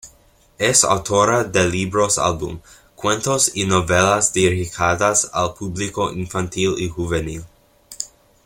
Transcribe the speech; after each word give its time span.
Es 0.57 0.83
autora 0.83 1.43
de 1.43 1.69
libros 1.69 2.17
álbum, 2.17 2.59
cuentos 2.95 3.51
y 3.55 3.67
novelas 3.67 4.33
dirigidas 4.33 5.29
al 5.31 5.53
público 5.53 6.11
infantil 6.11 6.73
y 6.79 6.89
juvenil. 6.89 7.43